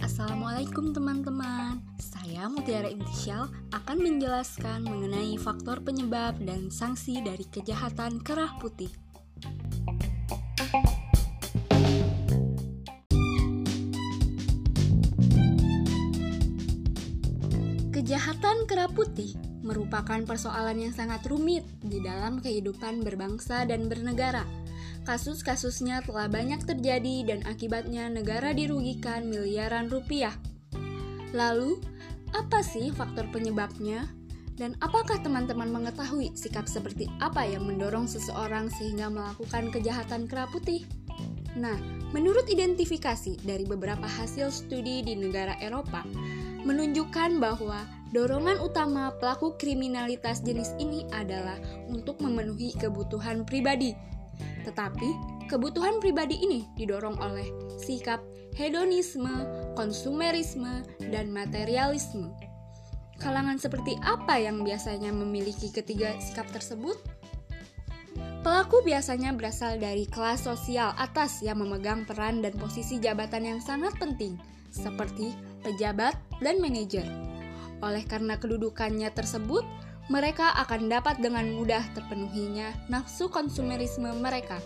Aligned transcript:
Assalamualaikum 0.00 0.96
teman-teman 0.96 1.84
Saya 2.00 2.48
Mutiara 2.48 2.88
Intisyal 2.88 3.52
akan 3.68 4.00
menjelaskan 4.00 4.88
mengenai 4.88 5.36
faktor 5.36 5.84
penyebab 5.84 6.40
dan 6.40 6.72
sanksi 6.72 7.20
dari 7.20 7.44
kejahatan 7.52 8.24
kerah 8.24 8.56
putih 8.56 8.88
Kejahatan 17.92 18.64
kera 18.64 18.88
putih 18.88 19.36
merupakan 19.60 20.24
persoalan 20.24 20.80
yang 20.80 20.96
sangat 20.96 21.20
rumit 21.28 21.68
di 21.84 22.00
dalam 22.00 22.40
kehidupan 22.40 23.04
berbangsa 23.04 23.68
dan 23.68 23.90
bernegara. 23.90 24.65
Kasus-kasusnya 25.06 26.02
telah 26.02 26.26
banyak 26.26 26.66
terjadi 26.66 27.30
dan 27.30 27.40
akibatnya 27.46 28.10
negara 28.10 28.50
dirugikan 28.50 29.30
miliaran 29.30 29.86
rupiah. 29.86 30.34
Lalu, 31.30 31.78
apa 32.34 32.58
sih 32.66 32.90
faktor 32.90 33.30
penyebabnya? 33.30 34.10
Dan 34.56 34.74
apakah 34.82 35.20
teman-teman 35.22 35.68
mengetahui 35.68 36.34
sikap 36.34 36.66
seperti 36.66 37.06
apa 37.22 37.46
yang 37.46 37.68
mendorong 37.68 38.08
seseorang 38.10 38.66
sehingga 38.72 39.06
melakukan 39.06 39.70
kejahatan 39.70 40.26
kera 40.26 40.50
putih? 40.50 40.88
Nah, 41.54 41.76
menurut 42.10 42.48
identifikasi 42.50 43.46
dari 43.46 43.62
beberapa 43.62 44.04
hasil 44.04 44.50
studi 44.50 45.06
di 45.06 45.14
negara 45.14 45.54
Eropa, 45.60 46.02
menunjukkan 46.66 47.38
bahwa 47.38 47.84
dorongan 48.10 48.58
utama 48.58 49.12
pelaku 49.22 49.54
kriminalitas 49.60 50.42
jenis 50.42 50.74
ini 50.80 51.06
adalah 51.14 51.56
untuk 51.86 52.18
memenuhi 52.24 52.74
kebutuhan 52.74 53.44
pribadi. 53.46 53.92
Tetapi, 54.66 55.08
kebutuhan 55.46 56.02
pribadi 56.02 56.42
ini 56.42 56.66
didorong 56.74 57.16
oleh 57.22 57.46
sikap 57.78 58.18
hedonisme, 58.58 59.46
konsumerisme, 59.78 60.82
dan 61.14 61.30
materialisme. 61.30 62.34
Kalangan 63.16 63.56
seperti 63.56 63.96
apa 64.04 64.36
yang 64.36 64.60
biasanya 64.60 65.14
memiliki 65.14 65.72
ketiga 65.72 66.12
sikap 66.20 66.50
tersebut? 66.52 66.98
Pelaku 68.44 68.84
biasanya 68.86 69.34
berasal 69.34 69.78
dari 69.82 70.06
kelas 70.06 70.46
sosial 70.46 70.94
atas 70.98 71.42
yang 71.42 71.58
memegang 71.58 72.06
peran 72.06 72.44
dan 72.44 72.54
posisi 72.54 73.02
jabatan 73.02 73.42
yang 73.42 73.60
sangat 73.60 73.96
penting, 73.98 74.38
seperti 74.70 75.34
pejabat, 75.66 76.14
dan 76.38 76.62
manajer. 76.62 77.04
Oleh 77.82 78.06
karena 78.06 78.38
kedudukannya 78.38 79.10
tersebut, 79.12 79.66
mereka 80.06 80.54
akan 80.62 80.86
dapat 80.86 81.18
dengan 81.18 81.50
mudah 81.50 81.82
terpenuhinya 81.90 82.70
nafsu 82.86 83.26
konsumerisme 83.26 84.06
mereka. 84.22 84.62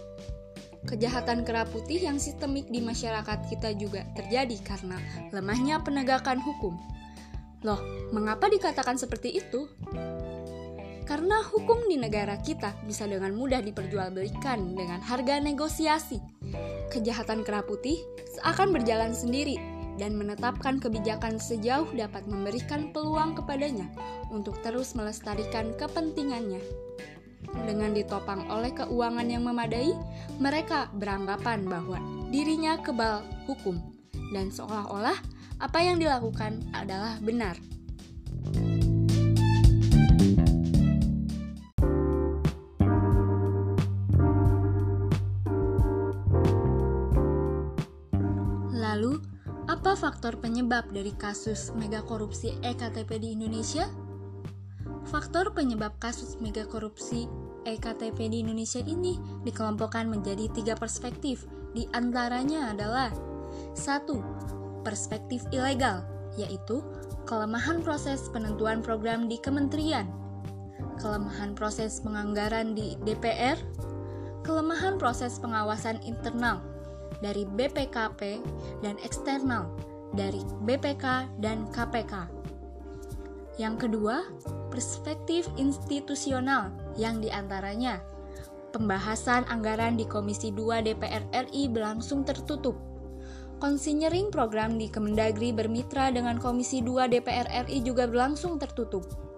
Kejahatan 0.84 1.44
kera 1.44 1.68
putih 1.68 2.00
yang 2.00 2.16
sistemik 2.16 2.68
di 2.68 2.80
masyarakat 2.80 3.48
kita 3.52 3.76
juga 3.76 4.04
terjadi 4.16 4.56
karena 4.64 4.96
lemahnya 5.32 5.80
penegakan 5.84 6.40
hukum. 6.40 6.76
Loh, 7.64 7.80
mengapa 8.12 8.48
dikatakan 8.48 8.96
seperti 8.96 9.36
itu? 9.36 9.68
Karena 11.04 11.42
hukum 11.42 11.84
di 11.90 12.00
negara 12.00 12.38
kita 12.40 12.80
bisa 12.88 13.04
dengan 13.04 13.36
mudah 13.36 13.60
diperjualbelikan 13.60 14.72
dengan 14.72 15.04
harga 15.04 15.36
negosiasi. 15.42 16.16
Kejahatan 16.88 17.44
kera 17.44 17.60
putih 17.60 18.00
seakan 18.38 18.72
berjalan 18.72 19.12
sendiri 19.12 19.79
dan 20.00 20.16
menetapkan 20.16 20.80
kebijakan 20.80 21.36
sejauh 21.36 21.86
dapat 21.92 22.24
memberikan 22.24 22.88
peluang 22.88 23.36
kepadanya 23.36 23.84
untuk 24.32 24.56
terus 24.64 24.96
melestarikan 24.96 25.76
kepentingannya. 25.76 26.64
Dengan 27.68 27.92
ditopang 27.92 28.48
oleh 28.48 28.72
keuangan 28.72 29.28
yang 29.28 29.44
memadai, 29.44 29.92
mereka 30.40 30.88
beranggapan 30.96 31.68
bahwa 31.68 32.00
dirinya 32.32 32.80
kebal 32.80 33.20
hukum 33.44 33.76
dan 34.32 34.48
seolah-olah 34.48 35.18
apa 35.60 35.78
yang 35.84 36.00
dilakukan 36.00 36.64
adalah 36.72 37.20
benar. 37.20 37.60
Faktor 50.00 50.40
penyebab 50.40 50.88
dari 50.96 51.12
kasus 51.12 51.76
mega 51.76 52.00
korupsi 52.00 52.56
EKTP 52.64 53.20
di 53.20 53.36
Indonesia? 53.36 53.84
Faktor 55.04 55.52
penyebab 55.52 55.92
kasus 56.00 56.40
mega 56.40 56.64
korupsi 56.64 57.28
EKTP 57.68 58.32
di 58.32 58.40
Indonesia 58.40 58.80
ini 58.80 59.20
dikelompokkan 59.44 60.08
menjadi 60.08 60.48
tiga 60.56 60.72
perspektif. 60.72 61.44
Di 61.76 61.84
antaranya 61.92 62.72
adalah 62.72 63.12
satu, 63.76 64.24
perspektif 64.80 65.44
ilegal, 65.52 66.00
yaitu 66.40 66.80
kelemahan 67.28 67.84
proses 67.84 68.32
penentuan 68.32 68.80
program 68.80 69.28
di 69.28 69.36
kementerian, 69.36 70.08
kelemahan 70.96 71.52
proses 71.52 72.00
penganggaran 72.00 72.72
di 72.72 72.96
DPR, 73.04 73.60
kelemahan 74.48 74.96
proses 74.96 75.36
pengawasan 75.36 76.00
internal, 76.08 76.64
dari 77.20 77.44
BPKP 77.44 78.40
dan 78.80 78.96
eksternal 79.04 79.68
dari 80.14 80.42
BPK 80.64 81.38
dan 81.38 81.68
KPK. 81.70 82.26
Yang 83.60 83.86
kedua, 83.86 84.24
perspektif 84.72 85.46
institusional 85.60 86.72
yang 86.96 87.20
di 87.20 87.28
antaranya 87.28 88.00
pembahasan 88.72 89.44
anggaran 89.50 90.00
di 90.00 90.08
Komisi 90.08 90.50
2 90.54 90.86
DPR 90.86 91.24
RI 91.50 91.68
berlangsung 91.68 92.24
tertutup. 92.24 92.78
Konsinyering 93.60 94.32
program 94.32 94.80
di 94.80 94.88
Kemendagri 94.88 95.52
bermitra 95.52 96.08
dengan 96.08 96.40
Komisi 96.40 96.80
2 96.80 97.12
DPR 97.12 97.68
RI 97.68 97.84
juga 97.84 98.08
berlangsung 98.08 98.56
tertutup 98.56 99.29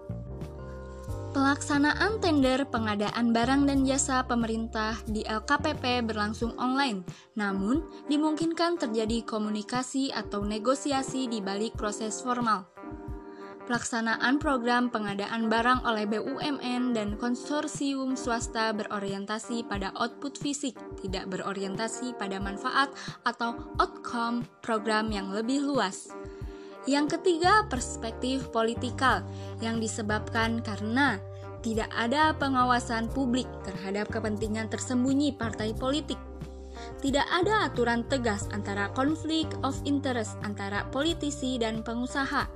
Pelaksanaan 1.33 2.21
tender 2.21 2.61
pengadaan 2.69 3.33
barang 3.33 3.65
dan 3.65 3.81
jasa 3.89 4.21
pemerintah 4.21 5.01
di 5.09 5.25
LKPP 5.25 6.05
berlangsung 6.05 6.53
online, 6.61 7.01
namun 7.33 7.81
dimungkinkan 8.05 8.77
terjadi 8.77 9.25
komunikasi 9.25 10.13
atau 10.13 10.45
negosiasi 10.45 11.25
di 11.25 11.41
balik 11.41 11.73
proses 11.73 12.21
formal. 12.21 12.69
Pelaksanaan 13.65 14.37
program 14.37 14.93
pengadaan 14.93 15.49
barang 15.49 15.81
oleh 15.89 16.05
BUMN 16.05 16.93
dan 16.93 17.17
konsorsium 17.17 18.13
swasta 18.13 18.69
berorientasi 18.69 19.65
pada 19.65 19.89
output 19.97 20.37
fisik, 20.37 20.77
tidak 21.01 21.33
berorientasi 21.33 22.13
pada 22.13 22.37
manfaat 22.37 22.93
atau 23.25 23.73
outcome 23.81 24.45
program 24.61 25.09
yang 25.09 25.33
lebih 25.33 25.65
luas. 25.65 26.13
Yang 26.83 27.19
ketiga, 27.19 27.63
perspektif 27.71 28.51
politikal 28.51 29.23
yang 29.63 29.79
disebabkan 29.79 30.59
karena 30.59 31.15
tidak 31.63 31.87
ada 31.95 32.35
pengawasan 32.35 33.07
publik 33.07 33.47
terhadap 33.63 34.11
kepentingan 34.11 34.67
tersembunyi 34.67 35.31
partai 35.39 35.71
politik. 35.71 36.19
Tidak 36.99 37.23
ada 37.31 37.71
aturan 37.71 38.03
tegas 38.11 38.51
antara 38.51 38.91
konflik 38.91 39.47
of 39.63 39.79
interest 39.87 40.35
antara 40.43 40.83
politisi 40.91 41.55
dan 41.55 41.79
pengusaha. 41.79 42.51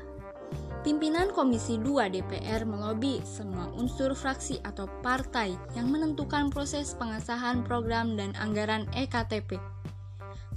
Pimpinan 0.84 1.32
Komisi 1.32 1.80
2 1.80 2.12
DPR 2.12 2.64
melobi 2.64 3.20
semua 3.24 3.72
unsur 3.76 4.16
fraksi 4.16 4.60
atau 4.64 4.88
partai 5.04 5.56
yang 5.76 5.92
menentukan 5.92 6.52
proses 6.52 6.96
pengesahan 6.96 7.64
program 7.64 8.16
dan 8.20 8.32
anggaran 8.40 8.88
EKTP. 8.96 9.60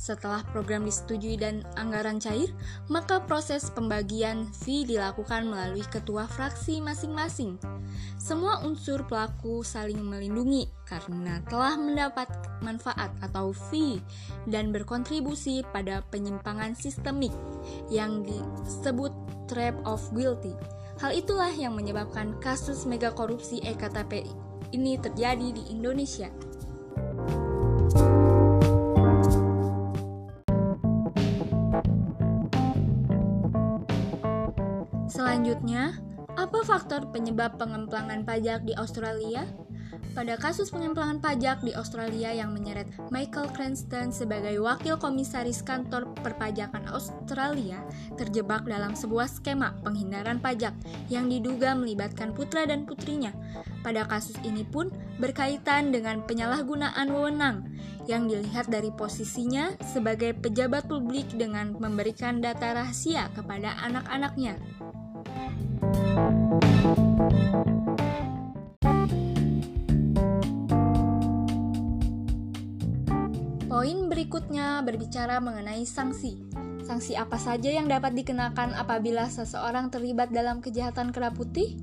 Setelah 0.01 0.41
program 0.49 0.89
disetujui 0.89 1.37
dan 1.37 1.61
anggaran 1.77 2.17
cair, 2.17 2.49
maka 2.89 3.21
proses 3.21 3.69
pembagian 3.69 4.49
fee 4.49 4.89
dilakukan 4.89 5.45
melalui 5.45 5.85
ketua 5.93 6.25
fraksi 6.25 6.81
masing-masing. 6.81 7.61
Semua 8.17 8.65
unsur 8.65 9.05
pelaku 9.05 9.61
saling 9.61 10.01
melindungi 10.01 10.73
karena 10.89 11.45
telah 11.53 11.77
mendapat 11.77 12.33
manfaat 12.65 13.13
atau 13.21 13.53
fee 13.53 14.01
dan 14.49 14.73
berkontribusi 14.73 15.69
pada 15.69 16.01
penyimpangan 16.09 16.73
sistemik 16.73 17.37
yang 17.93 18.25
disebut 18.25 19.13
trap 19.53 19.77
of 19.85 20.01
guilty. 20.17 20.57
Hal 20.97 21.13
itulah 21.13 21.53
yang 21.53 21.77
menyebabkan 21.77 22.41
kasus 22.41 22.89
mega 22.89 23.13
korupsi 23.13 23.61
EKTP 23.61 24.25
ini 24.73 24.97
terjadi 24.97 25.53
di 25.53 25.63
Indonesia. 25.69 26.33
Selanjutnya, 35.51 35.99
apa 36.39 36.63
faktor 36.63 37.11
penyebab 37.11 37.59
pengemplangan 37.59 38.23
pajak 38.23 38.63
di 38.63 38.71
Australia? 38.79 39.43
Pada 40.15 40.39
kasus 40.39 40.71
pengemplangan 40.71 41.19
pajak 41.19 41.67
di 41.67 41.75
Australia 41.75 42.31
yang 42.31 42.55
menyeret 42.55 42.87
Michael 43.11 43.51
Cranston 43.51 44.15
sebagai 44.15 44.63
wakil 44.63 44.95
komisaris 44.95 45.67
kantor 45.67 46.07
perpajakan 46.23 46.87
Australia 46.95 47.83
terjebak 48.15 48.63
dalam 48.63 48.95
sebuah 48.95 49.27
skema 49.27 49.75
penghindaran 49.83 50.39
pajak 50.39 50.71
yang 51.11 51.27
diduga 51.27 51.75
melibatkan 51.75 52.31
putra 52.31 52.63
dan 52.71 52.87
putrinya. 52.87 53.35
Pada 53.83 54.07
kasus 54.07 54.39
ini 54.47 54.63
pun 54.63 54.95
berkaitan 55.19 55.91
dengan 55.91 56.23
penyalahgunaan 56.31 57.11
wewenang 57.11 57.67
yang 58.07 58.31
dilihat 58.31 58.71
dari 58.71 58.95
posisinya 58.95 59.75
sebagai 59.83 60.31
pejabat 60.31 60.87
publik 60.87 61.27
dengan 61.35 61.75
memberikan 61.75 62.39
data 62.39 62.71
rahasia 62.71 63.27
kepada 63.35 63.75
anak-anaknya. 63.83 64.55
Poin 66.91 66.99
berikutnya 74.11 74.83
berbicara 74.83 75.39
mengenai 75.39 75.87
sanksi. 75.87 76.51
Sanksi 76.83 77.15
apa 77.15 77.39
saja 77.39 77.71
yang 77.71 77.87
dapat 77.87 78.19
dikenakan 78.19 78.75
apabila 78.75 79.31
seseorang 79.31 79.95
terlibat 79.95 80.35
dalam 80.35 80.59
kejahatan 80.59 81.15
kera 81.15 81.31
putih? 81.31 81.79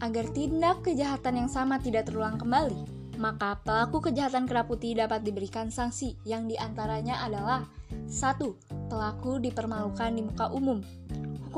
Agar 0.00 0.32
tindak 0.32 0.88
kejahatan 0.88 1.44
yang 1.44 1.52
sama 1.52 1.76
tidak 1.76 2.08
terulang 2.08 2.40
kembali, 2.40 2.88
maka 3.20 3.60
pelaku 3.60 4.08
kejahatan 4.08 4.48
kera 4.48 4.64
putih 4.64 4.96
dapat 4.96 5.28
diberikan 5.28 5.68
sanksi 5.68 6.16
yang 6.24 6.48
di 6.48 6.56
antaranya 6.56 7.20
adalah 7.20 7.68
1. 8.08 8.88
Pelaku 8.88 9.44
dipermalukan 9.44 10.16
di 10.16 10.24
muka 10.24 10.48
umum 10.56 10.80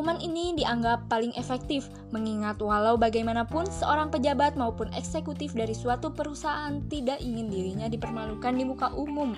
Hukuman 0.01 0.25
ini 0.25 0.57
dianggap 0.57 1.13
paling 1.13 1.37
efektif, 1.37 1.93
mengingat 2.09 2.57
walau 2.65 2.97
bagaimanapun 2.97 3.69
seorang 3.69 4.09
pejabat 4.09 4.57
maupun 4.57 4.89
eksekutif 4.97 5.53
dari 5.53 5.77
suatu 5.77 6.09
perusahaan 6.09 6.81
tidak 6.89 7.21
ingin 7.21 7.53
dirinya 7.53 7.85
dipermalukan 7.85 8.57
di 8.57 8.65
muka 8.65 8.97
umum. 8.97 9.37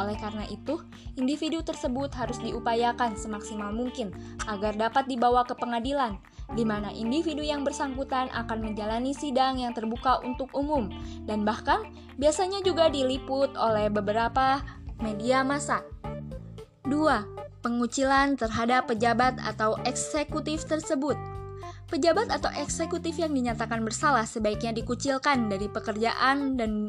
Oleh 0.00 0.16
karena 0.16 0.48
itu, 0.48 0.80
individu 1.20 1.60
tersebut 1.60 2.16
harus 2.16 2.40
diupayakan 2.40 3.12
semaksimal 3.12 3.76
mungkin 3.76 4.08
agar 4.48 4.72
dapat 4.72 5.04
dibawa 5.04 5.44
ke 5.44 5.52
pengadilan, 5.52 6.16
di 6.56 6.64
mana 6.64 6.88
individu 6.96 7.44
yang 7.44 7.60
bersangkutan 7.60 8.32
akan 8.32 8.72
menjalani 8.72 9.12
sidang 9.12 9.60
yang 9.60 9.76
terbuka 9.76 10.16
untuk 10.24 10.48
umum 10.56 10.88
dan 11.28 11.44
bahkan 11.44 11.84
biasanya 12.16 12.64
juga 12.64 12.88
diliput 12.88 13.52
oleh 13.52 13.92
beberapa 13.92 14.64
media 14.96 15.44
massa. 15.44 15.84
2. 16.88 17.49
Pengucilan 17.60 18.40
terhadap 18.40 18.88
pejabat 18.88 19.36
atau 19.44 19.76
eksekutif 19.84 20.64
tersebut. 20.64 21.16
Pejabat 21.92 22.32
atau 22.32 22.48
eksekutif 22.56 23.20
yang 23.20 23.36
dinyatakan 23.36 23.84
bersalah 23.84 24.24
sebaiknya 24.24 24.72
dikucilkan 24.72 25.52
dari 25.52 25.68
pekerjaan 25.68 26.56
dan 26.56 26.88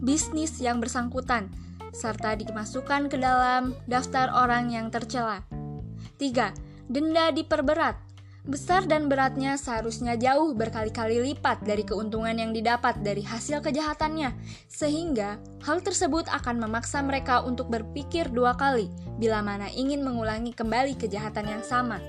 bisnis 0.00 0.56
yang 0.64 0.80
bersangkutan 0.80 1.52
serta 1.92 2.38
dimasukkan 2.40 3.12
ke 3.12 3.20
dalam 3.20 3.76
daftar 3.84 4.32
orang 4.32 4.72
yang 4.72 4.88
tercela. 4.88 5.44
3. 6.16 6.88
Denda 6.88 7.28
diperberat 7.34 8.07
besar 8.48 8.88
dan 8.88 9.12
beratnya 9.12 9.60
seharusnya 9.60 10.16
jauh 10.16 10.56
berkali-kali 10.56 11.20
lipat 11.20 11.60
dari 11.60 11.84
keuntungan 11.84 12.32
yang 12.32 12.56
didapat 12.56 13.04
dari 13.04 13.20
hasil 13.20 13.60
kejahatannya, 13.60 14.32
sehingga 14.66 15.36
hal 15.68 15.84
tersebut 15.84 16.24
akan 16.32 16.64
memaksa 16.64 17.04
mereka 17.04 17.44
untuk 17.44 17.68
berpikir 17.68 18.32
dua 18.32 18.56
kali 18.56 18.88
bila 19.20 19.44
mana 19.44 19.68
ingin 19.76 20.00
mengulangi 20.00 20.56
kembali 20.56 20.96
kejahatan 20.96 21.44
yang 21.44 21.62
sama. 21.62 22.00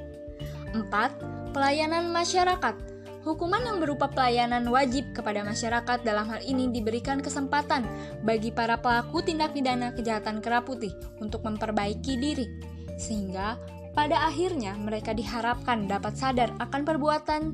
4. 0.71 1.51
Pelayanan 1.51 2.07
masyarakat 2.09 2.99
Hukuman 3.19 3.59
yang 3.59 3.83
berupa 3.83 4.07
pelayanan 4.07 4.63
wajib 4.71 5.11
kepada 5.11 5.43
masyarakat 5.43 6.07
dalam 6.07 6.23
hal 6.31 6.39
ini 6.39 6.71
diberikan 6.71 7.19
kesempatan 7.19 7.83
bagi 8.23 8.47
para 8.47 8.79
pelaku 8.79 9.19
tindak 9.19 9.51
pidana 9.51 9.91
kejahatan 9.91 10.39
keraputi 10.39 10.87
untuk 11.19 11.43
memperbaiki 11.43 12.15
diri, 12.15 12.47
sehingga 12.95 13.59
pada 13.99 14.31
akhirnya, 14.31 14.79
mereka 14.79 15.11
diharapkan 15.11 15.83
dapat 15.83 16.15
sadar 16.15 16.55
akan 16.63 16.87
perbuatan 16.87 17.51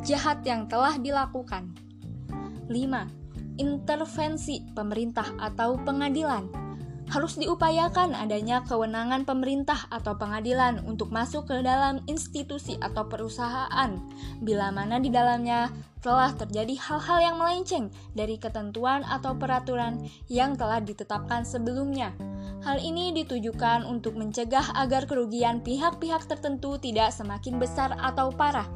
jahat 0.00 0.40
yang 0.40 0.64
telah 0.64 0.96
dilakukan. 0.96 1.76
5. 2.72 2.72
Intervensi 3.60 4.64
pemerintah 4.72 5.28
atau 5.36 5.76
pengadilan 5.76 6.48
harus 7.08 7.40
diupayakan 7.40 8.12
adanya 8.12 8.64
kewenangan 8.64 9.24
pemerintah 9.24 9.88
atau 9.88 10.16
pengadilan 10.16 10.84
untuk 10.84 11.08
masuk 11.08 11.48
ke 11.48 11.60
dalam 11.60 12.04
institusi 12.08 12.76
atau 12.80 13.08
perusahaan 13.08 13.96
bila 14.44 14.68
mana 14.70 15.00
di 15.00 15.08
dalamnya 15.08 15.72
telah 15.98 16.30
terjadi 16.36 16.78
hal-hal 16.78 17.18
yang 17.20 17.36
melenceng 17.36 17.90
dari 18.14 18.38
ketentuan 18.38 19.02
atau 19.02 19.34
peraturan 19.34 19.98
yang 20.30 20.54
telah 20.54 20.78
ditetapkan 20.78 21.42
sebelumnya 21.42 22.14
Hal 22.58 22.82
ini 22.82 23.14
ditujukan 23.14 23.86
untuk 23.86 24.18
mencegah 24.18 24.74
agar 24.74 25.06
kerugian 25.06 25.62
pihak-pihak 25.62 26.26
tertentu 26.26 26.74
tidak 26.82 27.14
semakin 27.14 27.62
besar 27.62 27.94
atau 28.02 28.34
parah. 28.34 28.66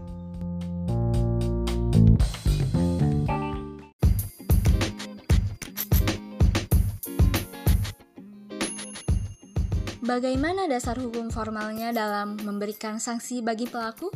Bagaimana 10.12 10.68
dasar 10.68 11.00
hukum 11.00 11.32
formalnya 11.32 11.88
dalam 11.88 12.36
memberikan 12.44 13.00
sanksi 13.00 13.40
bagi 13.40 13.64
pelaku? 13.64 14.12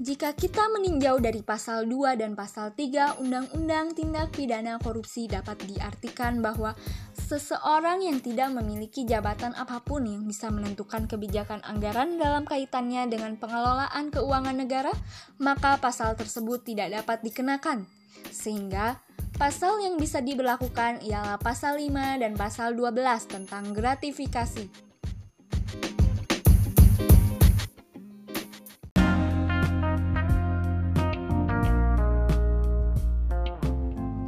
Jika 0.00 0.32
kita 0.32 0.72
meninjau 0.72 1.20
dari 1.20 1.44
pasal 1.44 1.84
2 1.84 2.16
dan 2.16 2.32
pasal 2.32 2.72
3 2.72 3.20
Undang-Undang 3.20 3.92
Tindak 3.92 4.32
Pidana 4.32 4.80
Korupsi 4.80 5.28
dapat 5.28 5.60
diartikan 5.68 6.40
bahwa 6.40 6.72
seseorang 7.12 8.00
yang 8.00 8.24
tidak 8.24 8.48
memiliki 8.56 9.04
jabatan 9.04 9.52
apa 9.52 9.84
pun 9.84 10.08
yang 10.08 10.24
bisa 10.24 10.48
menentukan 10.48 11.04
kebijakan 11.04 11.60
anggaran 11.68 12.16
dalam 12.16 12.48
kaitannya 12.48 13.04
dengan 13.04 13.36
pengelolaan 13.36 14.08
keuangan 14.08 14.56
negara, 14.56 14.96
maka 15.36 15.76
pasal 15.76 16.16
tersebut 16.16 16.64
tidak 16.64 16.88
dapat 17.04 17.20
dikenakan. 17.20 17.84
Sehingga 18.32 18.96
pasal 19.38 19.78
yang 19.78 19.94
bisa 19.94 20.18
diberlakukan 20.18 20.98
ialah 21.06 21.38
pasal 21.38 21.78
5 21.78 21.94
dan 22.18 22.34
pasal 22.34 22.74
12 22.74 22.98
tentang 23.30 23.70
gratifikasi. 23.70 24.66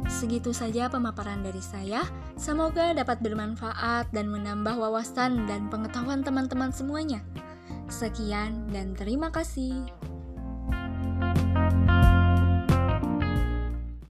Segitu 0.07 0.55
saja 0.55 0.87
pemaparan 0.87 1.43
dari 1.43 1.59
saya. 1.59 2.07
Semoga 2.39 2.95
dapat 2.95 3.19
bermanfaat 3.19 4.15
dan 4.15 4.31
menambah 4.31 4.79
wawasan 4.79 5.43
dan 5.43 5.67
pengetahuan 5.67 6.23
teman-teman 6.23 6.71
semuanya. 6.71 7.19
Sekian 7.91 8.71
dan 8.71 8.95
terima 8.95 9.27
kasih. 9.27 10.00